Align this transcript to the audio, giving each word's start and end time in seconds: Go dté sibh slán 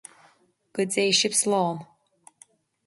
Go 0.73 0.83
dté 0.91 1.03
sibh 1.19 1.39
slán 1.41 1.77